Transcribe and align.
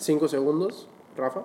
5 0.00 0.28
segundos, 0.28 0.88
Rafa. 1.16 1.44